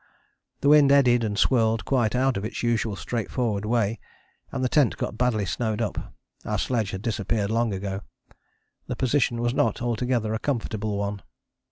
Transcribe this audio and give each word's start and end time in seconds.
The 0.61 0.69
wind 0.69 0.91
eddied 0.91 1.23
and 1.23 1.37
swirled 1.37 1.85
quite 1.85 2.15
out 2.15 2.35
of 2.35 2.43
its 2.43 2.63
usual 2.63 2.95
straightforward 2.95 3.65
way, 3.65 3.99
and 4.51 4.63
the 4.63 4.67
tent 4.67 4.97
got 4.97 5.15
badly 5.15 5.45
snowed 5.45 5.79
up: 5.79 6.11
our 6.43 6.57
sledge 6.57 6.89
had 6.89 7.03
disappeared 7.03 7.51
long 7.51 7.71
ago. 7.71 8.01
The 8.87 8.95
position 8.95 9.41
was 9.43 9.53
not 9.53 9.79
altogether 9.79 10.33
a 10.33 10.39
comfortable 10.39 10.97
one. 10.97 11.21